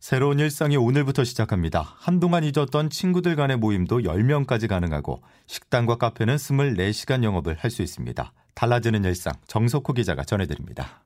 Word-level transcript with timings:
새로운 0.00 0.38
일상이 0.38 0.76
오늘부터 0.76 1.24
시작합니다. 1.24 1.94
한동안 1.98 2.44
잊었던 2.44 2.90
친구들 2.90 3.36
간의 3.36 3.56
모임도 3.56 4.00
10명까지 4.00 4.68
가능하고 4.68 5.22
식당과 5.46 5.96
카페는 5.96 6.36
24시간 6.36 7.24
영업을 7.24 7.56
할 7.58 7.70
수 7.70 7.82
있습니다. 7.82 8.32
달라지는 8.54 9.04
일상 9.04 9.34
정석호 9.46 9.92
기자가 9.92 10.24
전해드립니다. 10.24 11.04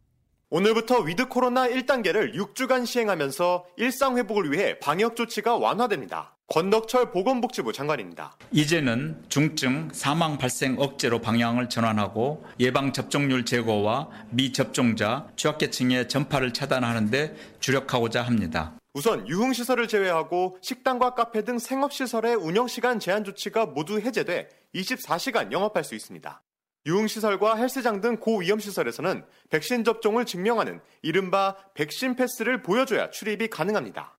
오늘부터 0.50 1.00
위드 1.00 1.28
코로나 1.28 1.66
1단계를 1.66 2.34
6주간 2.34 2.86
시행하면서 2.86 3.64
일상 3.78 4.16
회복을 4.18 4.52
위해 4.52 4.78
방역 4.78 5.16
조치가 5.16 5.56
완화됩니다. 5.56 6.36
권덕철 6.48 7.10
보건복지부 7.10 7.72
장관입니다. 7.72 8.36
이제는 8.52 9.24
중증 9.30 9.88
사망 9.92 10.36
발생 10.36 10.76
억제로 10.78 11.20
방향을 11.20 11.70
전환하고 11.70 12.44
예방 12.60 12.92
접종률 12.92 13.46
제고와 13.46 14.08
미접종자 14.30 15.26
취약계층의 15.36 16.08
전파를 16.08 16.52
차단하는 16.52 17.10
데 17.10 17.34
주력하고자 17.60 18.22
합니다. 18.22 18.74
우선 18.94 19.26
유흥시설을 19.26 19.88
제외하고 19.88 20.58
식당과 20.60 21.14
카페 21.14 21.42
등 21.44 21.58
생업시설의 21.58 22.36
운영시간 22.36 23.00
제한 23.00 23.24
조치가 23.24 23.66
모두 23.66 23.98
해제돼 23.98 24.48
24시간 24.74 25.50
영업할 25.50 25.82
수 25.82 25.94
있습니다. 25.94 26.42
유흥시설과 26.84 27.56
헬스장 27.56 28.00
등 28.00 28.16
고위험시설에서는 28.18 29.24
백신 29.50 29.84
접종을 29.84 30.26
증명하는 30.26 30.80
이른바 31.00 31.56
백신 31.74 32.16
패스를 32.16 32.62
보여줘야 32.62 33.10
출입이 33.10 33.48
가능합니다. 33.48 34.18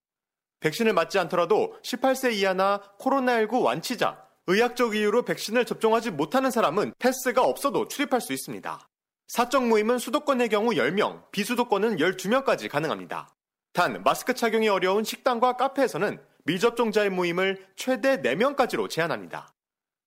백신을 0.62 0.94
맞지 0.94 1.20
않더라도 1.20 1.78
18세 1.84 2.34
이하나 2.34 2.82
코로나19 3.00 3.62
완치자, 3.62 4.24
의학적 4.48 4.96
이유로 4.96 5.24
백신을 5.24 5.66
접종하지 5.66 6.12
못하는 6.12 6.52
사람은 6.52 6.94
패스가 7.00 7.44
없어도 7.44 7.88
출입할 7.88 8.22
수 8.22 8.34
있습니다. 8.34 8.88
사적 9.28 9.68
모임은 9.68 10.00
수도권의 10.00 10.50
경우 10.50 10.72
10명, 10.72 11.32
비수도권은 11.32 11.98
12명까지 11.98 12.70
가능합니다. 12.70 13.36
단 13.74 14.04
마스크 14.04 14.36
착용이 14.36 14.70
어려운 14.70 15.04
식당과 15.04 15.54
카페에서는 15.54 16.20
미접종자의 16.46 17.10
모임을 17.10 17.66
최대 17.76 18.18
4명까지로 18.18 18.88
제한합니다. 18.88 19.52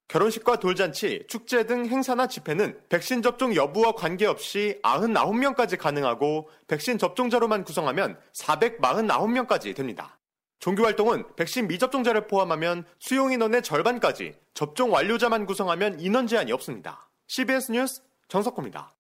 결혼식과 0.07 0.61
돌잔치, 0.61 1.25
축제 1.27 1.67
등 1.67 1.85
행사나 1.87 2.29
집회는 2.29 2.79
백신 2.89 3.23
접종 3.23 3.57
여부와 3.57 3.93
관계없이 3.93 4.79
99명까지 4.85 5.79
가능하고 5.79 6.49
백신 6.69 6.97
접종자로만 6.99 7.65
구성하면 7.65 8.17
449명까지 8.33 9.75
됩니다. 9.75 10.21
종교활동은 10.61 11.35
백신 11.35 11.67
미접종자를 11.67 12.29
포함하면 12.29 12.85
수용 13.01 13.33
인원의 13.33 13.63
절반까지 13.63 14.35
접종 14.55 14.93
완료자만 14.93 15.45
구성하면 15.45 15.99
인원 15.99 16.29
제한이 16.29 16.53
없습니다. 16.53 17.11
CBS 17.27 17.73
뉴스 17.73 18.01
정석호입니다. 18.29 18.95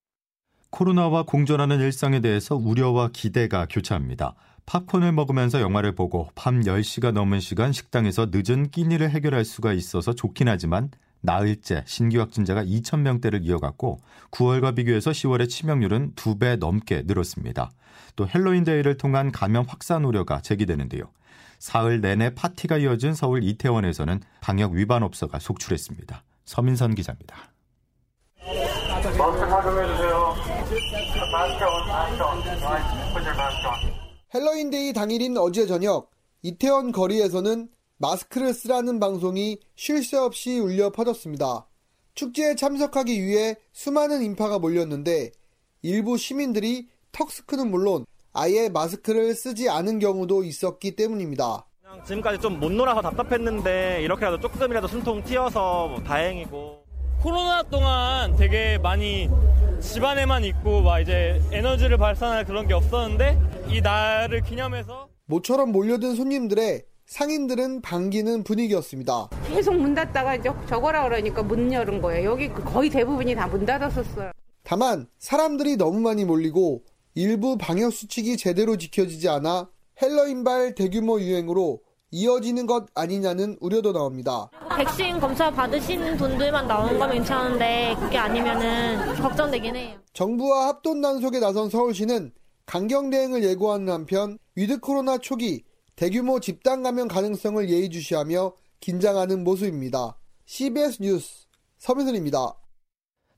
코로나와 0.71 1.23
공존하는 1.23 1.79
일상에 1.79 2.19
대해서 2.21 2.57
우려와 2.57 3.11
기대가 3.13 3.67
교차합니다. 3.71 4.35
팝콘을 4.67 5.13
먹으면서 5.13 5.61
영화를 5.61 5.95
보고 5.95 6.29
밤 6.35 6.61
10시가 6.61 7.13
넘은 7.13 7.39
시간 7.39 7.73
식당에서 7.73 8.27
늦은 8.33 8.71
끼니를 8.71 9.11
해결할 9.11 9.45
수가 9.45 9.73
있어서 9.73 10.13
좋긴 10.13 10.49
하지만 10.49 10.91
나흘째 11.21 11.85
신규 11.87 12.19
확진자가 12.19 12.65
2,000명대를 12.65 13.45
이어갔고 13.45 14.01
9월과 14.33 14.75
비교해서 14.75 15.13
10월의 15.13 15.49
치명률은 15.49 16.15
2배 16.15 16.59
넘게 16.59 17.05
늘었습니다. 17.07 17.71
또 18.17 18.29
헬로윈 18.29 18.65
데이를 18.65 18.97
통한 18.97 19.31
감염 19.31 19.65
확산 19.67 20.05
우려가 20.05 20.41
제기되는데요. 20.41 21.05
사흘 21.59 22.01
내내 22.01 22.35
파티가 22.35 22.79
이어진 22.79 23.15
서울 23.15 23.45
이태원에서는 23.45 24.21
방역 24.41 24.73
위반 24.73 25.03
업소가 25.03 25.39
속출했습니다. 25.39 26.23
서민선 26.45 26.95
기자입니다. 26.95 27.53
마스크 29.17 29.49
착용해주세요. 29.49 30.35
Mask 31.33 31.65
on, 31.65 31.89
mask 31.89 32.25
on. 32.25 32.45
Mask 32.61 33.66
on. 33.66 33.66
헬로윈데이 34.37 34.93
당일인 34.93 35.39
어제 35.39 35.67
저녁 35.67 36.11
이태원 36.43 36.93
거리에서는 36.93 37.71
마스크를 37.97 38.53
쓰라는 38.53 39.01
방송이 39.01 39.59
쉴 39.77 40.05
새 40.05 40.19
없이 40.19 40.59
울려 40.59 40.91
퍼졌습니다. 40.91 41.67
축제에 42.15 42.55
참석하기 42.55 43.25
위해 43.25 43.57
수많은 43.73 44.23
인파가 44.23 44.59
몰렸는데 44.59 45.33
일부 45.81 46.19
시민들이 46.19 46.89
턱스크는 47.13 47.71
물론 47.71 48.05
아예 48.35 48.69
마스크를 48.69 49.35
쓰지 49.35 49.71
않은 49.71 50.01
경우도 50.01 50.45
있었기 50.45 50.97
때문입니다. 50.97 51.67
지금까지 52.05 52.39
좀 52.39 52.61
못 52.61 52.71
놀아서 52.71 53.01
답답했는데 53.01 54.03
이렇게라도 54.03 54.39
조금이라도 54.41 54.87
숨통 54.87 55.25
튀어서 55.25 55.97
다행이고 56.07 56.85
코로나 57.23 57.63
동안 57.63 58.37
되게 58.37 58.79
많이 58.79 59.29
집안에만 59.81 60.45
있고 60.45 60.83
막 60.83 61.01
이제 61.01 61.41
에너지를 61.53 61.99
발산할 61.99 62.45
그런 62.45 62.67
게 62.67 62.75
없었는데 62.75 63.39
이 63.69 63.81
날을 63.81 64.43
기념해서 64.43 65.09
모처럼 65.27 65.73
몰려든 65.73 66.15
손님들의 66.15 66.85
상인들은 67.07 67.83
반기는 67.83 68.43
분위기였습니다. 68.45 69.29
계속 69.49 69.75
문 69.77 69.95
닫다가 69.95 70.41
저거라 70.67 71.05
그러니까 71.05 71.43
문 71.43 71.73
열은 71.73 72.01
거예요. 72.03 72.31
여기 72.31 72.49
거의 72.49 72.91
대부분이 72.91 73.35
다 73.35 73.47
문 73.47 73.65
닫았었어요. 73.65 74.33
다만 74.63 75.07
사람들이 75.19 75.77
너무 75.77 76.01
많이 76.01 76.25
몰리고 76.25 76.83
일부 77.15 77.57
방역 77.57 77.93
수칙이 77.93 78.37
제대로 78.37 78.77
지켜지지 78.77 79.29
않아 79.29 79.69
헬로윈발 80.03 80.75
대규모 80.75 81.21
유행으로 81.21 81.81
이어지는 82.11 82.67
것 82.67 82.87
아니냐는 82.95 83.57
우려도 83.61 83.93
나옵니다. 83.93 84.49
백신 84.77 85.19
검사 85.19 85.51
받으신 85.51 86.17
분들만 86.17 86.67
나오는 86.67 86.99
건 86.99 87.11
괜찮은데 87.11 87.97
그게 87.99 88.17
아니면은 88.17 89.15
걱정되긴 89.17 89.77
해요. 89.77 89.99
정부와 90.13 90.69
합동 90.69 91.01
단속에 91.01 91.41
나선 91.41 91.69
서울시는 91.69 92.33
강경 92.67 93.11
대응을 93.11 93.45
예고하는 93.45 93.93
한편 93.93 94.39
위드 94.55 94.81
코로나 94.81 95.19
초기 95.19 95.65
대규모 95.97 96.41
집단 96.41 96.83
감염 96.83 97.09
가능성을 97.09 97.69
예의주시하며 97.69 98.53
긴장하는 98.81 99.45
모습입니다. 99.45 100.17
CBS 100.45 101.03
뉴스 101.03 101.47
서민선입니다. 101.79 102.55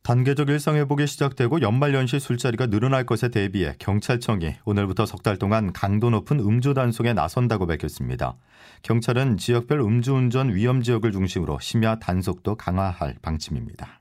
단계적 0.08 0.48
일상회복이 0.48 1.06
시작되고 1.06 1.60
연말연시 1.60 2.18
술자리가 2.18 2.68
늘어날 2.68 3.04
것에 3.04 3.28
대비해 3.28 3.74
경찰청이 3.78 4.54
오늘부터 4.64 5.04
석 5.04 5.22
달 5.22 5.36
동안 5.36 5.70
강도 5.74 6.08
높은 6.08 6.40
음주 6.40 6.72
단속에 6.72 7.12
나선다고 7.12 7.66
밝혔습니다. 7.66 8.38
경찰은 8.80 9.36
지역별 9.36 9.80
음주운전 9.80 10.54
위험 10.54 10.80
지역을 10.82 11.12
중심으로 11.12 11.58
심야 11.60 11.98
단속도 11.98 12.54
강화할 12.54 13.16
방침입니다. 13.20 14.00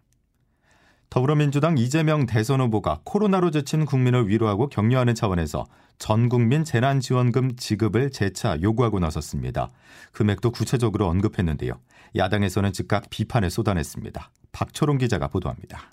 더불어민주당 1.09 1.77
이재명 1.77 2.25
대선 2.25 2.59
후보가 2.61 2.99
코로나로 3.05 3.51
지친 3.51 3.85
국민을 3.85 4.27
위로하고 4.27 4.67
격려하는 4.67 5.15
차원에서 5.15 5.65
전 5.97 6.29
국민 6.29 6.63
재난지원금 6.63 7.55
지급을 7.55 8.11
재차 8.11 8.61
요구하고 8.61 8.99
나섰습니다. 8.99 9.69
금액도 10.11 10.51
구체적으로 10.51 11.07
언급했는데요. 11.07 11.79
야당에서는 12.15 12.73
즉각 12.73 13.09
비판을 13.09 13.49
쏟아냈습니다. 13.49 14.31
박초롱 14.51 14.97
기자가 14.97 15.27
보도합니다. 15.27 15.91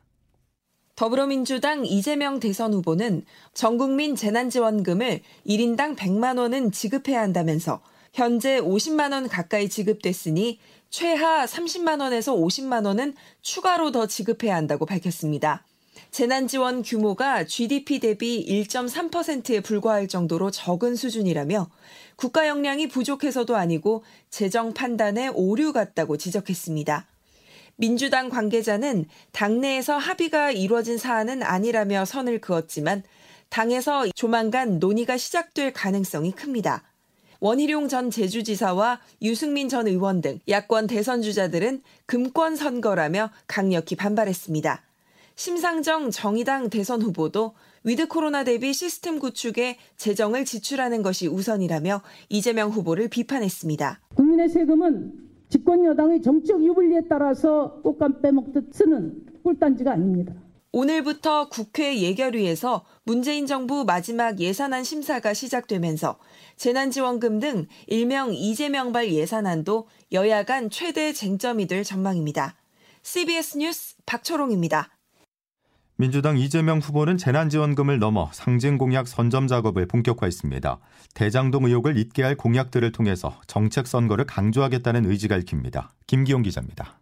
더불어민주당 0.97 1.85
이재명 1.85 2.39
대선 2.39 2.73
후보는 2.73 3.25
전국민 3.53 4.15
재난지원금을 4.15 5.21
1인당 5.47 5.97
100만 5.97 6.39
원은 6.39 6.71
지급해야 6.71 7.21
한다면서 7.21 7.81
현재 8.15 8.61
50만 8.61 9.13
원 9.13 9.29
가까이 9.29 9.69
지급됐으니 9.69 10.61
최하 10.89 11.47
30만 11.47 12.01
원에서 12.01 12.33
50만 12.33 12.87
원은 12.87 13.15
추가로 13.43 13.91
더 13.91 14.07
지급해야 14.07 14.55
한다고 14.55 14.87
밝혔습니다. 14.87 15.67
재난지원 16.13 16.83
규모가 16.83 17.45
GDP 17.45 17.99
대비 17.99 18.47
1.3%에 18.69 19.61
불과할 19.61 20.07
정도로 20.07 20.53
적은 20.53 20.95
수준이라며 20.95 21.69
국가 22.15 22.47
역량이 22.47 22.87
부족해서도 22.87 23.57
아니고 23.57 24.05
재정 24.31 24.73
판단에 24.73 25.27
오류 25.35 25.73
같다고 25.73 26.17
지적했습니다. 26.17 27.09
민주당 27.75 28.29
관계자는 28.29 29.07
당내에서 29.33 29.99
합의가 29.99 30.53
이루어진 30.53 30.99
사안은 30.99 31.43
아니라며 31.43 32.05
선을 32.05 32.41
그었지만 32.41 33.03
당에서 33.49 34.07
조만간 34.15 34.79
논의가 34.79 35.17
시작될 35.17 35.73
가능성이 35.73 36.31
큽니다. 36.31 36.94
원희룡 37.41 37.89
전 37.89 38.11
제주지사와 38.11 39.01
유승민 39.23 39.69
전 39.69 39.87
의원 39.87 40.21
등 40.21 40.39
야권 40.49 40.87
대선 40.87 41.23
주자들은 41.23 41.83
금권 42.07 42.57
선거라며 42.57 43.31
강력히 43.47 43.97
반발했습니다. 43.97 44.83
심상정 45.37 46.11
정의당 46.11 46.71
대선 46.71 47.03
후보도 47.03 47.55
위드 47.83 48.09
코로나 48.09 48.45
대비 48.45 48.73
시스템 48.73 49.19
구축에 49.19 49.77
재정을 49.97 50.45
지출하는 50.45 51.03
것이 51.03 51.27
우선이라며 51.27 52.03
이재명 52.29 52.71
후보를 52.71 53.09
비판했습니다. 53.09 54.01
국민의 54.15 54.49
세금은 54.49 55.13
집권 55.49 55.85
여당의 55.85 56.23
정책 56.23 56.63
유불리에 56.63 57.03
따라서 57.09 57.81
곶감 57.83 58.23
빼먹듯 58.23 58.73
쓰는 58.73 59.27
꿀단지가 59.43 59.93
아닙니다. 59.93 60.33
오늘부터 60.77 61.51
국회 61.51 62.01
예결위에서 62.01 62.85
문재인 63.05 63.47
정부 63.47 63.85
마지막 63.85 64.41
예산안 64.41 64.83
심사가 64.83 65.33
시작되면서 65.33 66.19
재난지원금 66.57 67.39
등 67.39 67.67
일명 67.87 68.35
이재명발 68.35 69.13
예산안도 69.13 69.87
여야 70.11 70.43
간 70.43 70.71
최대 70.71 71.13
쟁점이 71.13 71.69
될 71.69 71.85
전망입니다. 71.85 72.57
CBS 73.03 73.59
뉴스 73.59 73.95
박초롱입니다. 74.05 74.89
민주당 75.95 76.37
이재명 76.37 76.81
후보는 76.81 77.19
재난지원금을 77.19 78.01
넘어 78.01 78.29
상징 78.33 78.77
공약 78.77 79.07
선점 79.07 79.47
작업을 79.47 79.87
본격화했습니다. 79.87 80.81
대장동 81.15 81.67
의혹을 81.67 81.97
잊게 81.97 82.25
할 82.25 82.35
공약들을 82.35 82.91
통해서 82.91 83.41
정책 83.47 83.87
선거를 83.87 84.27
강조하겠다는 84.27 85.09
의지가 85.09 85.37
읽힙니다. 85.37 85.95
김기용 86.09 86.43
기자입니다. 86.43 86.99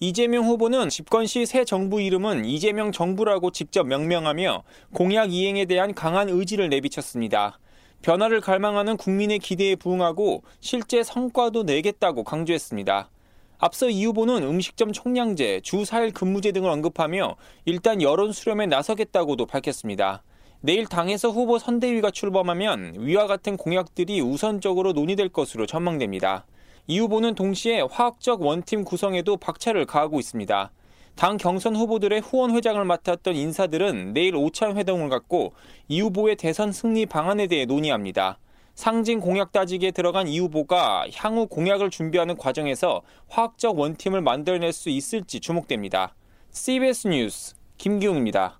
이재명 0.00 0.44
후보는 0.46 0.90
집권 0.90 1.26
시 1.26 1.44
새 1.44 1.64
정부 1.64 2.00
이름은 2.00 2.44
이재명 2.44 2.92
정부라고 2.92 3.50
직접 3.50 3.84
명명하며 3.84 4.62
공약 4.94 5.32
이행에 5.32 5.64
대한 5.64 5.92
강한 5.92 6.28
의지를 6.28 6.68
내비쳤습니다. 6.68 7.58
변화를 8.02 8.40
갈망하는 8.40 8.96
국민의 8.96 9.40
기대에 9.40 9.74
부응하고 9.74 10.44
실제 10.60 11.02
성과도 11.02 11.64
내겠다고 11.64 12.22
강조했습니다. 12.22 13.10
앞서 13.58 13.90
이 13.90 14.04
후보는 14.04 14.44
음식점 14.44 14.92
총량제, 14.92 15.62
주 15.64 15.78
4일 15.78 16.14
근무제 16.14 16.52
등을 16.52 16.70
언급하며 16.70 17.34
일단 17.64 18.00
여론 18.00 18.30
수렴에 18.30 18.66
나서겠다고도 18.66 19.46
밝혔습니다. 19.46 20.22
내일 20.60 20.86
당에서 20.86 21.30
후보 21.30 21.58
선대위가 21.58 22.12
출범하면 22.12 22.94
위와 22.98 23.26
같은 23.26 23.56
공약들이 23.56 24.20
우선적으로 24.20 24.92
논의될 24.92 25.30
것으로 25.30 25.66
전망됩니다. 25.66 26.46
이 26.90 26.98
후보는 27.00 27.34
동시에 27.34 27.82
화학적 27.82 28.40
원팀 28.40 28.82
구성에도 28.82 29.36
박차를 29.36 29.84
가하고 29.84 30.18
있습니다. 30.18 30.70
당 31.16 31.36
경선 31.36 31.76
후보들의 31.76 32.22
후원 32.22 32.56
회장을 32.56 32.82
맡았던 32.82 33.36
인사들은 33.36 34.14
내일 34.14 34.34
오찬 34.34 34.78
회동을 34.78 35.10
갖고 35.10 35.52
이 35.88 36.00
후보의 36.00 36.36
대선 36.36 36.72
승리 36.72 37.04
방안에 37.04 37.46
대해 37.46 37.66
논의합니다. 37.66 38.38
상징 38.74 39.20
공약 39.20 39.52
따지기에 39.52 39.90
들어간 39.90 40.28
이 40.28 40.38
후보가 40.38 41.08
향후 41.14 41.46
공약을 41.46 41.90
준비하는 41.90 42.38
과정에서 42.38 43.02
화학적 43.28 43.78
원팀을 43.78 44.22
만들어낼 44.22 44.72
수 44.72 44.88
있을지 44.88 45.40
주목됩니다. 45.40 46.14
CBS 46.52 47.08
뉴스 47.08 47.54
김기웅입니다. 47.76 48.57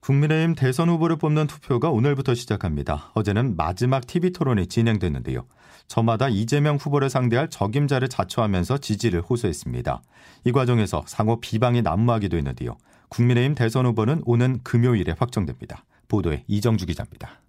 국민의힘 0.00 0.54
대선 0.54 0.88
후보를 0.88 1.16
뽑는 1.16 1.46
투표가 1.46 1.90
오늘부터 1.90 2.34
시작합니다. 2.34 3.12
어제는 3.14 3.56
마지막 3.56 4.06
TV 4.06 4.30
토론이 4.30 4.66
진행됐는데요. 4.66 5.46
저마다 5.88 6.28
이재명 6.28 6.76
후보를 6.76 7.10
상대할 7.10 7.50
적임자를 7.50 8.08
자처하면서 8.08 8.78
지지를 8.78 9.20
호소했습니다. 9.20 10.02
이 10.46 10.52
과정에서 10.52 11.04
상호 11.06 11.40
비방이 11.40 11.82
난무하기도 11.82 12.36
했는데요. 12.36 12.78
국민의힘 13.10 13.54
대선 13.54 13.86
후보는 13.86 14.22
오는 14.24 14.60
금요일에 14.62 15.14
확정됩니다. 15.18 15.84
보도에 16.08 16.44
이정주 16.46 16.86
기자입니다. 16.86 17.42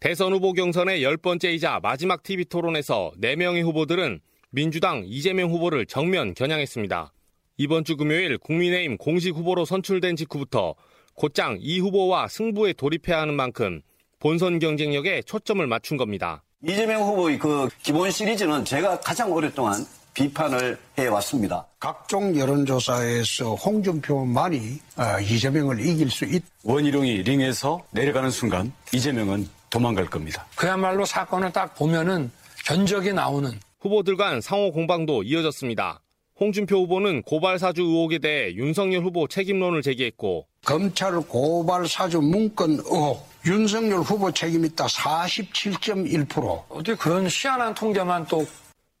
대선 0.00 0.32
후보 0.32 0.52
경선의 0.52 1.02
열 1.02 1.16
번째이자 1.16 1.80
마지막 1.82 2.22
TV 2.22 2.46
토론에서 2.46 3.12
4명의 3.20 3.62
후보들은 3.64 4.20
민주당 4.50 5.02
이재명 5.04 5.50
후보를 5.50 5.86
정면 5.86 6.32
겨냥했습니다. 6.34 7.12
이번 7.58 7.84
주 7.84 7.96
금요일 7.96 8.38
국민의힘 8.38 8.96
공식 8.98 9.34
후보로 9.34 9.64
선출된 9.64 10.16
직후부터 10.16 10.74
곧장 11.16 11.56
이 11.60 11.80
후보와 11.80 12.28
승부에 12.28 12.74
돌입해야 12.74 13.20
하는 13.22 13.34
만큼 13.34 13.80
본선 14.20 14.58
경쟁력에 14.58 15.22
초점을 15.22 15.66
맞춘 15.66 15.96
겁니다. 15.96 16.42
이재명 16.62 17.02
후보의 17.02 17.38
그 17.38 17.68
기본 17.82 18.10
시리즈는 18.10 18.64
제가 18.64 19.00
가장 19.00 19.32
오랫동안 19.32 19.84
비판을 20.14 20.78
해왔습니다. 20.98 21.66
각종 21.78 22.36
여론조사에서 22.38 23.54
홍준표만이 23.54 24.78
아, 24.96 25.20
이재명을 25.20 25.80
이길 25.80 26.10
수 26.10 26.24
있. 26.24 26.42
원희룡이 26.64 27.22
링에서 27.22 27.84
내려가는 27.90 28.30
순간 28.30 28.72
이재명은 28.94 29.48
도망갈 29.68 30.06
겁니다. 30.06 30.46
그야말로 30.54 31.04
사건을 31.04 31.52
딱 31.52 31.74
보면은 31.74 32.30
견적이 32.64 33.12
나오는 33.12 33.52
후보들 33.80 34.16
간 34.16 34.40
상호 34.40 34.72
공방도 34.72 35.22
이어졌습니다. 35.22 36.00
홍준표 36.38 36.82
후보는 36.82 37.22
고발 37.22 37.58
사주 37.58 37.82
의혹에 37.82 38.18
대해 38.18 38.54
윤석열 38.54 39.02
후보 39.02 39.26
책임론을 39.26 39.82
제기했고 39.82 40.46
검찰 40.64 41.18
고발 41.20 41.88
사주 41.88 42.20
문건 42.20 42.72
의혹 42.84 43.26
윤석열 43.46 44.00
후보 44.00 44.30
책임 44.32 44.64
있다 44.64 44.86
47.1% 44.86 46.64
어떻게 46.68 46.94
그런 46.94 47.26
희한한 47.26 47.74
통계만 47.74 48.26
또 48.26 48.46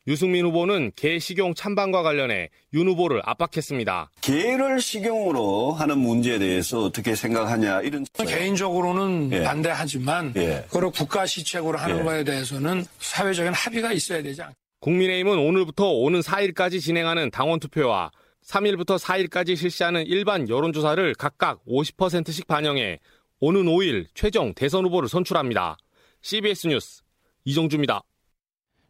유승민 0.08 0.46
후보는 0.46 0.92
개 0.94 1.18
식용 1.18 1.52
찬반과 1.52 2.02
관련해 2.04 2.50
윤 2.74 2.88
후보를 2.88 3.20
압박했습니다. 3.24 4.10
개를 4.20 4.80
식용으로 4.80 5.72
하는 5.72 5.98
문제에 5.98 6.38
대해서 6.38 6.84
어떻게 6.84 7.16
생각하냐 7.16 7.80
이런 7.82 8.06
개인적으로는 8.16 9.30
예. 9.32 9.42
반대하지만 9.42 10.32
예. 10.36 10.64
그걸 10.68 10.90
국가 10.90 11.26
시책으로 11.26 11.76
하는 11.76 11.98
예. 11.98 12.02
거에 12.04 12.24
대해서는 12.24 12.86
사회적인 13.00 13.52
합의가 13.52 13.92
있어야 13.92 14.22
되지 14.22 14.42
않 14.42 14.54
국민의힘은 14.86 15.36
오늘부터 15.36 15.88
오는 15.90 16.20
4일까지 16.20 16.80
진행하는 16.80 17.32
당원 17.32 17.58
투표와 17.58 18.12
3일부터 18.44 19.00
4일까지 19.00 19.56
실시하는 19.56 20.06
일반 20.06 20.48
여론조사를 20.48 21.12
각각 21.16 21.58
50%씩 21.66 22.46
반영해 22.46 23.00
오는 23.40 23.64
5일 23.64 24.06
최종 24.14 24.54
대선 24.54 24.84
후보를 24.84 25.08
선출합니다. 25.08 25.76
CBS 26.22 26.68
뉴스 26.68 27.02
이정주입니다. 27.44 28.04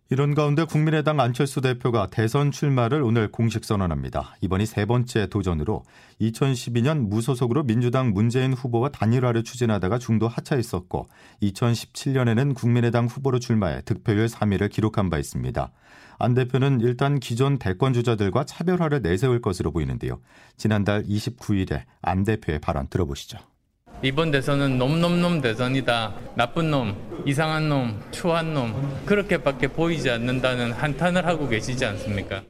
이런 0.09 0.35
가운데 0.35 0.63
국민의당 0.63 1.19
안철수 1.19 1.61
대표가 1.61 2.07
대선 2.07 2.53
출마를 2.53 3.03
오늘 3.03 3.33
공식 3.33 3.65
선언합니다. 3.65 4.37
이번이 4.41 4.65
세 4.65 4.85
번째 4.85 5.27
도전으로 5.27 5.83
2012년 6.21 7.09
무소속으로 7.09 7.65
민주당 7.65 8.13
문재인 8.13 8.53
후보와 8.53 8.91
단일화를 8.91 9.43
추진하다가 9.43 9.99
중도 9.99 10.29
하차했었고 10.29 11.09
2017년에는 11.43 12.55
국민의당 12.55 13.07
후보로 13.07 13.41
출마해 13.41 13.83
득표율 13.83 14.27
3위를 14.27 14.71
기록한 14.71 15.11
바 15.11 15.19
있습니다. 15.19 15.73
안 16.19 16.35
대표는 16.35 16.81
일단 16.81 17.21
기존 17.21 17.59
대권 17.59 17.93
주자들과 17.93 18.45
차별화를 18.45 19.03
내세울 19.03 19.41
것으로 19.41 19.71
보이는데요. 19.71 20.21
지난달 20.57 21.05
29일에 21.05 21.83
안 22.03 22.25
대표의 22.25 22.61
발언 22.61 22.89
들어보시죠. 22.89 23.39
이번 24.03 24.31
대선은 24.31 24.79
놈놈놈 24.79 25.41
대선이다. 25.41 26.15
나쁜 26.35 26.71
놈, 26.71 26.95
이상한 27.25 27.69
놈, 27.69 28.01
추한 28.11 28.53
놈 28.53 29.05
그렇게밖에 29.07 29.69
보이지 29.69 30.11
않는다는 30.11 30.73
한탄을 30.73 31.27
하고 31.27 31.49
계시지 31.49 31.85
않습니까? 31.85 32.43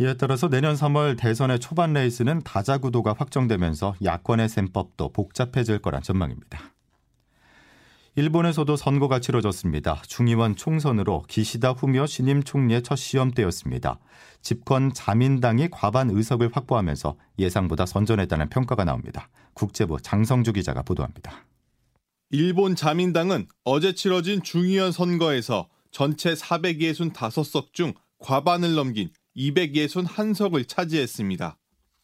이에 0.00 0.14
따라서 0.14 0.48
내년 0.48 0.74
3월 0.74 1.18
대선의 1.18 1.60
초반 1.60 1.92
레이스는 1.92 2.40
다자구도가 2.42 3.14
확정되면서 3.18 3.94
야권의 4.02 4.48
셈법도 4.48 5.12
복잡해질 5.12 5.80
거란 5.80 6.02
전망입니다. 6.02 6.72
일본에서도 8.20 8.76
선거가 8.76 9.18
치러졌습니다. 9.18 10.02
중의원 10.06 10.54
총선으로 10.54 11.22
기시다 11.26 11.72
후미오 11.72 12.04
신임 12.04 12.42
총리의 12.42 12.82
첫 12.82 12.96
시험대였습니다. 12.96 13.98
집권 14.42 14.92
자민당이 14.92 15.68
과반 15.70 16.10
의석을 16.10 16.50
확보하면서 16.52 17.16
예상보다 17.38 17.86
선전했다는 17.86 18.50
평가가 18.50 18.84
나옵니다. 18.84 19.30
국제부 19.54 19.98
장성주 20.02 20.52
기자가 20.52 20.82
보도합니다. 20.82 21.46
일본 22.28 22.76
자민당은 22.76 23.46
어제 23.64 23.94
치러진 23.94 24.42
중의원 24.42 24.92
선거에서 24.92 25.70
전체 25.90 26.34
465석 26.34 27.72
중 27.72 27.94
과반을 28.18 28.74
넘긴 28.74 29.08
261석을 29.34 30.68
차지했습니다. 30.68 31.56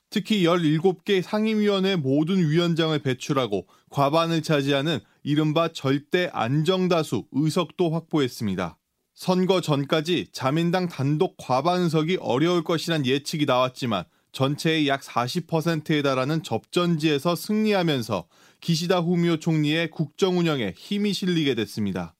특히 0.08 0.44
17개 0.44 1.20
상임위원회 1.20 1.96
모든 1.96 2.38
위원장을 2.38 2.98
배출하고 3.00 3.66
과반을 3.90 4.42
차지하는 4.42 5.00
이른바 5.26 5.72
절대 5.72 6.30
안정다수 6.32 7.24
의석도 7.32 7.90
확보했습니다. 7.90 8.78
선거 9.12 9.60
전까지 9.60 10.28
자민당 10.30 10.88
단독 10.88 11.34
과반석이 11.36 12.18
어려울 12.20 12.62
것이란 12.62 13.04
예측이 13.04 13.44
나왔지만 13.44 14.04
전체의 14.30 14.86
약 14.86 15.02
40%에 15.02 16.02
달하는 16.02 16.44
접전지에서 16.44 17.34
승리하면서 17.34 18.28
기시다 18.60 19.00
후미오 19.00 19.38
총리의 19.38 19.90
국정 19.90 20.38
운영에 20.38 20.74
힘이 20.76 21.12
실리게 21.12 21.56
됐습니다. 21.56 22.14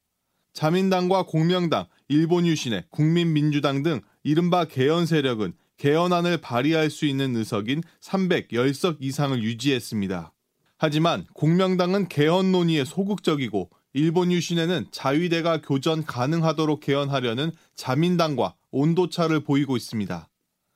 자민당과 0.53 1.27
공명당, 1.27 1.87
일본 2.09 2.45
유신의 2.45 2.87
국민민주당 2.91 3.85
등 3.85 4.01
이른바 4.25 4.65
개헌 4.65 5.07
세력은 5.07 5.53
개헌안을 5.77 6.39
발의할 6.39 6.91
수 6.91 7.07
있는 7.07 7.37
의석인 7.37 7.85
310석 8.01 8.97
이상을 8.99 9.41
유지했습니다. 9.45 10.33
하지만 10.79 11.27
공명당은 11.33 12.09
개헌 12.09 12.53
논의에 12.53 12.85
소극적이고 12.85 13.71
일본 13.95 14.31
유신에는 14.31 14.89
자위대가 14.91 15.63
교전 15.63 16.05
가능하도록 16.05 16.81
개헌하려는 16.81 17.53
자민당과 17.75 18.55
온도차를 18.71 19.41
보이고 19.41 19.77
있습니다. 19.77 20.29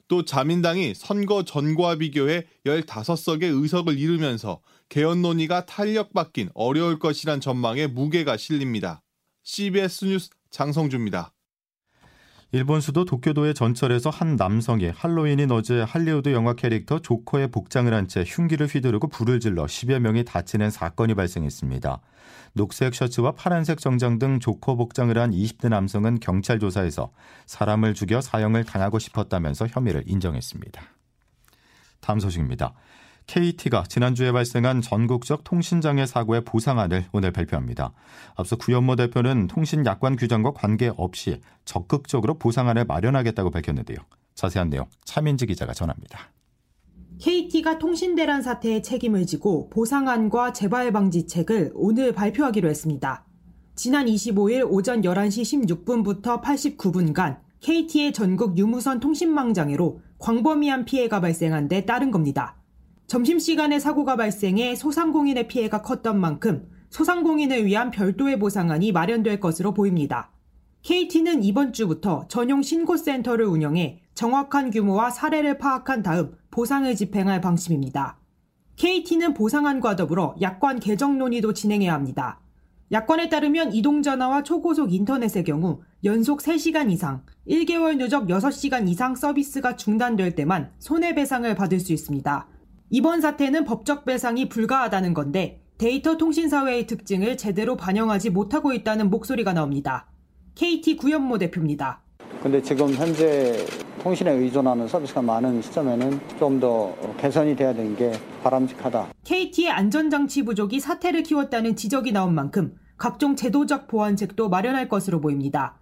또 0.09 0.25
자민당이 0.25 0.95
선거 0.97 1.45
전과 1.45 1.97
비교해 1.97 2.47
15석의 2.65 3.63
의석을 3.63 3.99
잃으면서 3.99 4.61
개헌 4.89 5.23
논의가 5.23 5.67
탄력받긴 5.67 6.49
어려울 6.55 6.99
것이란 6.99 7.41
전망에 7.41 7.87
무게가 7.87 8.37
실립니다. 8.37 9.03
CBS 9.45 10.07
뉴스 10.07 10.31
장성주입니다. 10.51 11.33
일본 12.53 12.81
수도 12.81 13.05
도쿄도의 13.05 13.55
전철에서 13.55 14.11
한 14.11 14.35
남성이 14.35 14.89
할로윈인 14.89 15.53
어제 15.53 15.83
할리우드 15.83 16.33
영화 16.33 16.55
캐릭터 16.55 16.99
조커의 16.99 17.49
복장을 17.53 17.93
한 17.95 18.09
채 18.09 18.25
흉기를 18.27 18.67
휘두르고 18.67 19.07
불을 19.07 19.39
질러 19.39 19.67
10여 19.67 20.01
명이 20.01 20.25
다치는 20.25 20.71
사건이 20.71 21.15
발생했습니다. 21.15 22.01
녹색 22.55 22.97
셔츠와 22.97 23.33
파란색 23.33 23.79
정장 23.79 24.19
등 24.19 24.41
조커 24.41 24.75
복장을 24.75 25.17
한 25.17 25.31
20대 25.31 25.69
남성은 25.69 26.19
경찰 26.19 26.59
조사에서 26.59 27.13
사람을 27.47 27.95
죽여 27.95 28.21
사형을 28.21 28.65
당하고 28.65 28.99
싶었다면서 28.99 29.69
혐의를 29.69 30.03
인정했습니다. 30.07 30.83
다음 32.01 32.19
소식입니다. 32.19 32.75
KT가 33.31 33.85
지난주에 33.89 34.33
발생한 34.33 34.81
전국적 34.81 35.45
통신장애 35.45 36.05
사고의 36.05 36.45
보상안을 36.45 37.05
오늘 37.13 37.31
발표합니다. 37.31 37.93
앞서 38.35 38.57
구현모 38.57 38.97
대표는 38.97 39.47
통신 39.47 39.87
약관 39.87 40.17
규정과 40.17 40.51
관계없이 40.51 41.41
적극적으로 41.65 42.39
보상안을 42.39 42.87
마련하겠다고 42.87 43.51
밝혔는데요. 43.51 43.99
자세한 44.35 44.71
내용 44.71 44.87
차민지 45.05 45.47
기자가 45.47 45.73
전합니다. 45.73 46.33
KT가 47.21 47.79
통신 47.79 48.17
대란 48.17 48.43
사태에 48.43 48.83
책임을 48.83 49.27
지고 49.27 49.71
보상안과 49.71 50.53
재발 50.53 50.91
방지책을 50.91 51.71
오늘 51.75 52.13
발표하기로 52.13 52.69
했습니다. 52.69 53.25
지난 53.77 54.07
25일 54.07 54.69
오전 54.69 55.03
11시 55.03 55.69
16분부터 55.69 56.43
89분간 56.43 57.39
KT의 57.61 58.13
전국 58.13 58.59
유무선 58.59 58.99
통신망 58.99 59.55
장애로 59.55 60.01
광범위한 60.19 60.85
피해가 60.85 61.21
발생한 61.21 61.69
데 61.69 61.85
따른 61.87 62.11
겁니다. 62.11 62.60
점심시간에 63.11 63.81
사고가 63.81 64.15
발생해 64.15 64.77
소상공인의 64.77 65.49
피해가 65.49 65.83
컸던 65.83 66.21
만큼 66.21 66.69
소상공인을 66.91 67.67
위한 67.67 67.91
별도의 67.91 68.39
보상안이 68.39 68.93
마련될 68.93 69.41
것으로 69.41 69.75
보입니다. 69.75 70.31
KT는 70.83 71.43
이번 71.43 71.73
주부터 71.73 72.29
전용 72.29 72.63
신고센터를 72.63 73.47
운영해 73.47 74.01
정확한 74.15 74.71
규모와 74.71 75.11
사례를 75.11 75.59
파악한 75.59 76.05
다음 76.05 76.37
보상을 76.53 76.95
집행할 76.95 77.41
방침입니다. 77.41 78.21
KT는 78.77 79.35
보상안과 79.35 79.97
더불어 79.97 80.37
약관 80.41 80.79
개정 80.79 81.19
논의도 81.19 81.53
진행해야 81.53 81.93
합니다. 81.93 82.41
약관에 82.93 83.29
따르면 83.29 83.73
이동전화와 83.73 84.45
초고속 84.45 84.95
인터넷의 84.95 85.43
경우 85.43 85.81
연속 86.05 86.43
3시간 86.43 86.93
이상, 86.93 87.25
1개월 87.49 87.99
누적 87.99 88.29
6시간 88.29 88.89
이상 88.89 89.17
서비스가 89.17 89.75
중단될 89.75 90.37
때만 90.37 90.71
손해배상을 90.79 91.53
받을 91.57 91.81
수 91.81 91.93
있습니다. 91.93 92.47
이번 92.93 93.21
사태는 93.21 93.65
법적 93.65 94.05
배상이 94.05 94.49
불가하다는 94.49 95.15
건데 95.15 95.63
데이터 95.79 96.17
통신 96.17 96.49
사회의 96.49 96.89
특징을 96.89 97.37
제대로 97.37 97.77
반영하지 97.77 98.31
못하고 98.31 98.73
있다는 98.73 99.11
목소리가 99.11 99.53
나옵니다. 99.53 100.09
KT 100.57 100.97
구현모 100.97 101.39
대표입니다. 101.39 102.03
근데 102.43 102.61
지금 102.61 102.93
현재 102.93 103.65
통신에 104.03 104.33
의존하는 104.33 104.89
서비스가 104.89 105.23
많은 105.23 105.63
시점에는 105.63 106.21
좀 106.39 106.59
더 106.59 106.95
개선이 107.19 107.55
돼야 107.55 107.73
되는 107.73 107.95
게 107.97 108.13
바람직하다. 108.43 109.13
KT의 109.25 109.71
안전장치 109.71 110.43
부족이 110.43 110.81
사태를 110.81 111.23
키웠다는 111.23 111.77
지적이 111.77 112.13
나온 112.13 112.35
만큼 112.35 112.75
각종 112.99 113.37
제도적 113.37 113.87
보완책도 113.87 114.49
마련할 114.49 114.89
것으로 114.89 115.21
보입니다. 115.21 115.79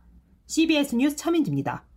CBS 0.46 0.94
뉴스 0.96 1.16
차민지입니다. 1.16 1.87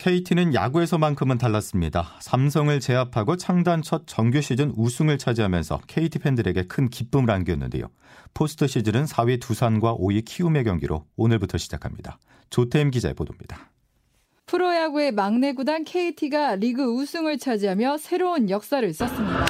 KT는 0.00 0.54
야구에서만큼은 0.54 1.36
달랐습니다. 1.36 2.16
삼성을 2.20 2.80
제압하고 2.80 3.36
창단 3.36 3.82
첫 3.82 4.04
정규 4.06 4.40
시즌 4.40 4.72
우승을 4.74 5.18
차지하면서 5.18 5.82
KT 5.86 6.20
팬들에게 6.20 6.62
큰 6.68 6.88
기쁨을 6.88 7.30
안겼는데요. 7.30 7.84
포스트 8.32 8.66
시즌은 8.66 9.04
4위 9.04 9.38
두산과 9.42 9.96
5위 9.96 10.24
키움의 10.24 10.64
경기로 10.64 11.04
오늘부터 11.16 11.58
시작합니다. 11.58 12.18
조태임 12.48 12.90
기자의 12.90 13.12
보도입니다. 13.12 13.70
프로야구의 14.46 15.12
막내 15.12 15.52
구단 15.52 15.84
KT가 15.84 16.56
리그 16.56 16.82
우승을 16.82 17.36
차지하며 17.36 17.98
새로운 17.98 18.48
역사를 18.48 18.94
썼습니다. 18.94 19.44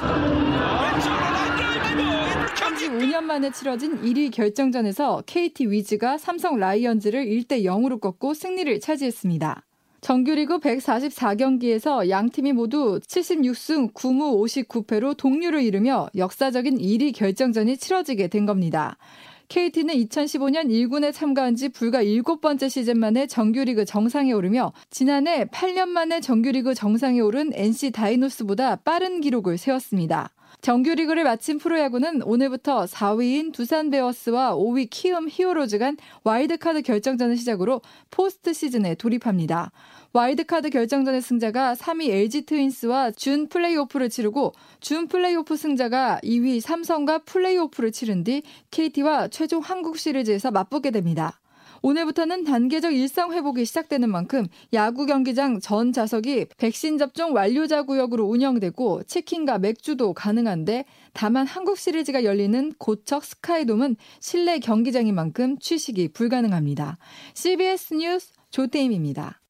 35년 2.55 3.21
만에 3.21 3.51
치러진 3.51 4.01
1위 4.01 4.33
결정전에서 4.33 5.23
KT 5.25 5.67
위즈가 5.71 6.17
삼성 6.17 6.57
라이언즈를 6.57 7.25
1대 7.25 7.63
0으로 7.63 8.01
꺾고 8.01 8.33
승리를 8.33 8.81
차지했습니다. 8.81 9.63
정규리그 10.01 10.57
144경기에서 10.57 12.09
양 12.09 12.31
팀이 12.31 12.53
모두 12.53 12.99
76승 12.99 13.93
9무 13.93 14.67
59패로 14.67 15.15
동률을 15.15 15.61
이루며 15.61 16.09
역사적인 16.15 16.79
1위 16.79 17.13
결정전이 17.15 17.77
치러지게 17.77 18.27
된 18.27 18.47
겁니다. 18.47 18.97
KT는 19.49 19.93
2015년 19.93 20.69
1군에 20.69 21.13
참가한 21.13 21.55
지 21.55 21.69
불과 21.69 22.03
7번째 22.03 22.67
시즌 22.69 22.97
만에 22.97 23.27
정규리그 23.27 23.85
정상에 23.85 24.31
오르며 24.31 24.73
지난해 24.89 25.45
8년 25.45 25.89
만에 25.89 26.19
정규리그 26.19 26.73
정상에 26.73 27.19
오른 27.19 27.51
NC 27.53 27.91
다이노스보다 27.91 28.77
빠른 28.77 29.21
기록을 29.21 29.59
세웠습니다. 29.59 30.31
정규리그를 30.61 31.23
마친 31.23 31.57
프로야구는 31.57 32.21
오늘부터 32.21 32.85
4위인 32.85 33.51
두산 33.51 33.89
베어스와 33.89 34.53
5위 34.55 34.87
키움 34.91 35.27
히어로즈 35.27 35.79
간 35.79 35.97
와일드카드 36.23 36.83
결정전을 36.83 37.35
시작으로 37.35 37.81
포스트 38.11 38.53
시즌에 38.53 38.93
돌입합니다. 38.93 39.71
와일드카드 40.13 40.69
결정전의 40.69 41.23
승자가 41.23 41.73
3위 41.73 42.09
LG 42.09 42.45
트윈스와 42.45 43.11
준 43.11 43.49
플레이오프를 43.49 44.09
치르고 44.09 44.53
준 44.79 45.07
플레이오프 45.07 45.55
승자가 45.55 46.19
2위 46.23 46.61
삼성과 46.61 47.19
플레이오프를 47.19 47.91
치른 47.91 48.23
뒤 48.23 48.43
KT와 48.69 49.29
최종 49.29 49.61
한국 49.61 49.97
시리즈에서 49.97 50.51
맞붙게 50.51 50.91
됩니다. 50.91 51.40
오늘부터는 51.83 52.43
단계적 52.43 52.93
일상 52.93 53.33
회복이 53.33 53.65
시작되는 53.65 54.09
만큼 54.09 54.47
야구 54.73 55.05
경기장 55.05 55.59
전 55.59 55.91
좌석이 55.91 56.47
백신 56.57 56.97
접종 56.97 57.33
완료자 57.33 57.83
구역으로 57.83 58.25
운영되고 58.25 59.03
치킨과 59.03 59.57
맥주도 59.59 60.13
가능한데 60.13 60.85
다만 61.13 61.47
한국 61.47 61.77
시리즈가 61.77 62.23
열리는 62.23 62.71
고척 62.77 63.25
스카이돔은 63.25 63.95
실내 64.19 64.59
경기장인 64.59 65.15
만큼 65.15 65.57
취식이 65.57 66.09
불가능합니다. 66.09 66.97
CBS 67.33 67.95
뉴스 67.95 68.33
조태임입니다. 68.51 69.40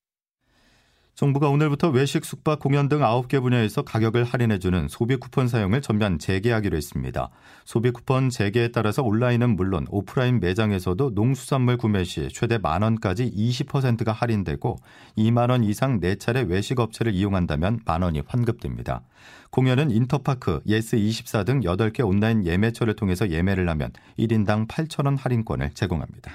정부가 1.21 1.49
오늘부터 1.49 1.89
외식, 1.89 2.25
숙박, 2.25 2.57
공연 2.57 2.89
등 2.89 3.01
9개 3.01 3.43
분야에서 3.43 3.83
가격을 3.83 4.23
할인해주는 4.23 4.87
소비 4.87 5.17
쿠폰 5.17 5.47
사용을 5.47 5.79
전면 5.79 6.17
재개하기로 6.17 6.75
했습니다. 6.75 7.29
소비 7.63 7.91
쿠폰 7.91 8.31
재개에 8.31 8.69
따라서 8.69 9.03
온라인은 9.03 9.55
물론 9.55 9.85
오프라인 9.91 10.39
매장에서도 10.39 11.11
농수산물 11.11 11.77
구매 11.77 12.03
시 12.05 12.27
최대 12.29 12.57
만 12.57 12.81
원까지 12.81 13.31
20%가 13.35 14.11
할인되고 14.11 14.77
2만 15.15 15.51
원 15.51 15.63
이상 15.63 15.99
4차례 15.99 16.49
외식 16.49 16.79
업체를 16.79 17.13
이용한다면 17.13 17.81
만 17.85 18.01
원이 18.01 18.23
환급됩니다. 18.25 19.03
공연은 19.51 19.91
인터파크, 19.91 20.61
예스24 20.65 21.45
등 21.45 21.59
8개 21.59 22.03
온라인 22.03 22.47
예매처를 22.47 22.95
통해서 22.95 23.29
예매를 23.29 23.69
하면 23.69 23.91
1인당 24.17 24.67
8천 24.67 25.05
원 25.05 25.17
할인권을 25.17 25.75
제공합니다. 25.75 26.31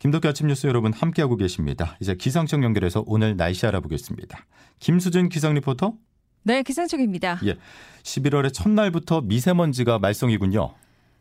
김덕기 0.00 0.26
아침 0.26 0.46
뉴스 0.46 0.66
여러분 0.66 0.94
함께하고 0.94 1.36
계십니다. 1.36 1.98
이제 2.00 2.14
기상청 2.14 2.64
연결해서 2.64 3.04
오늘 3.06 3.36
날씨 3.36 3.66
알아보겠습니다. 3.66 4.46
김수진 4.78 5.28
기상 5.28 5.52
리포터. 5.52 5.92
네, 6.42 6.62
기상청입니다. 6.62 7.38
예. 7.44 7.56
11월의 8.02 8.54
첫날부터 8.54 9.20
미세먼지가 9.20 9.98
말썽이군요. 9.98 10.72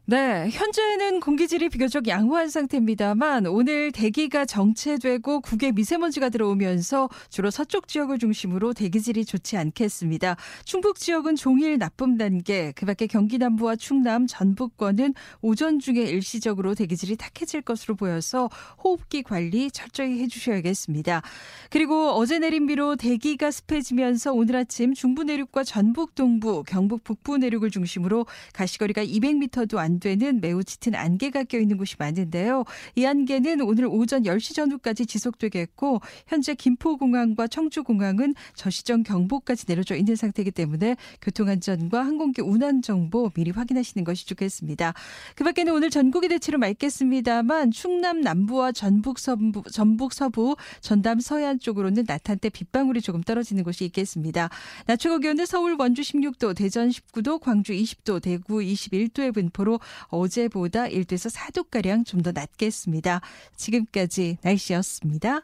네, 0.10 0.50
현재는 0.50 1.20
공기질이 1.20 1.70
비교적 1.70 2.08
양호한 2.08 2.50
상태입니다만 2.50 3.46
오늘 3.46 3.92
대기가 3.92 4.44
정체되고 4.44 5.42
국외 5.42 5.72
미세먼지가 5.72 6.30
들어오면서 6.30 7.10
주로 7.30 7.52
서쪽 7.52 7.88
지역을 7.88 8.18
중심으로 8.18 8.74
대기질이 8.74 9.24
좋지 9.24 9.56
않겠습니다. 9.58 10.36
충북 10.66 10.98
지역은 10.98 11.36
종일 11.36 11.78
나쁨 11.78 12.18
단계, 12.18 12.72
그밖에 12.72 13.06
경기 13.06 13.38
남부와 13.38 13.76
충남, 13.76 14.26
전북권은 14.26 15.14
오전 15.44 15.78
중에 15.78 16.02
일시적으로 16.06 16.74
대기질이 16.74 17.16
탁해질 17.16 17.62
것으로 17.62 17.94
보여서 17.94 18.50
호흡기 18.84 19.22
관리 19.22 19.70
철저히 19.70 20.22
해주셔야겠습니다. 20.22 21.22
그리고 21.70 22.14
어제 22.14 22.40
내린 22.40 22.66
비로 22.66 22.96
대기가 22.96 23.52
습해지면서 23.52 24.34
오늘 24.34 24.56
아침 24.56 24.96
중부 24.96 25.24
내륙과 25.26 25.64
전북 25.64 26.16
동부, 26.16 26.64
경북 26.66 27.04
북부 27.04 27.38
내륙을 27.38 27.70
중심으로 27.70 28.26
가시거리가 28.54 29.06
200m도 29.06 29.78
안 29.78 29.99
되는 30.00 30.42
매우 30.42 30.64
짙은 30.64 30.96
안개가 30.96 31.44
껴있는 31.44 31.78
곳이 31.78 31.96
많은데요. 32.00 32.66
이 32.96 33.06
안개는 33.06 33.62
오늘 33.62 33.86
오전 33.88 34.24
10시 34.24 34.56
전후까지 34.56 35.06
지속되겠고 35.06 36.02
현재 36.28 36.56
김포공항과 36.56 37.48
청주공항은 37.48 38.36
저시정 38.56 39.04
경보까지 39.04 39.66
내려져 39.66 39.96
있는 39.96 40.16
상태이기 40.16 40.52
때문에 40.52 40.96
교통안전과 41.22 42.06
항공기 42.06 42.42
운항 42.42 42.82
정보 42.82 43.30
미리 43.30 43.52
확인하시는 43.52 44.04
것이 44.04 44.26
좋겠습니다. 44.28 44.94
그 45.36 45.44
밖에는 45.44 45.74
오늘 45.74 45.90
전국이 45.90 46.28
대체로 46.28 46.58
맑겠습니다만 46.58 47.72
충남 47.72 48.22
남부와 48.22 48.72
전북 48.72 49.20
서부, 49.20 49.64
전북 49.72 50.14
서부, 50.14 50.56
전담 50.82 51.20
서해안 51.20 51.60
쪽으로는 51.60 52.06
낮 52.06 52.30
한때 52.30 52.50
빗방울이 52.50 53.02
조금 53.02 53.22
떨어지는 53.22 53.64
곳이 53.64 53.86
있겠습니다. 53.86 54.50
낮 54.86 54.98
최고 54.98 55.20
기온은 55.20 55.46
서울 55.46 55.76
원주 55.78 56.02
16도, 56.02 56.56
대전 56.56 56.90
19도, 56.90 57.40
광주 57.40 57.74
20도, 57.74 58.22
대구 58.22 58.60
21도의 58.60 59.34
분포로 59.34 59.80
어제보다 60.08 60.86
1도에서 60.86 61.34
4도가량 61.34 62.06
좀 62.06 62.20
더 62.20 62.32
낮겠습니다. 62.34 63.22
지금까지 63.56 64.38
날씨였습니다. 64.42 65.42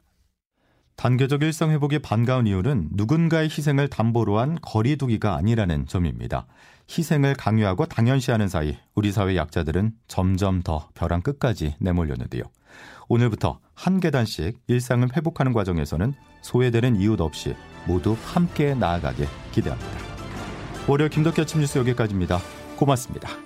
단계적 0.98 1.42
일상 1.42 1.72
회복이 1.72 2.00
반가운 2.00 2.48
이유는 2.48 2.90
누군가의 2.92 3.50
희생을 3.50 3.90
담보로 3.90 4.40
한 4.40 4.58
거리두기가 4.62 5.36
아니라는 5.36 5.88
점입니다. 5.88 6.48
희생을 6.90 7.34
강요하고 7.36 7.86
당연시하는 7.86 8.48
사이 8.48 8.78
우리 8.94 9.12
사회 9.12 9.36
약자들은 9.36 9.94
점점 10.08 10.62
더 10.62 10.90
벼랑 10.94 11.22
끝까지 11.22 11.76
내몰렸는데요. 11.80 12.44
오늘부터 13.08 13.60
한 13.74 14.00
계단씩 14.00 14.60
일상을 14.68 15.08
회복하는 15.16 15.54
과정에서는 15.54 16.14
소외되는 16.42 16.96
이웃 16.98 17.20
없이 17.22 17.56
모두 17.88 18.16
함께 18.24 18.74
나아가길 18.74 19.28
기대합니다. 19.52 19.92
월요 20.88 21.10
김덕기 21.10 21.42
아침 21.42 21.60
뉴스 21.62 21.78
여기까지입니다. 21.78 22.40
고맙습니다. 22.78 23.45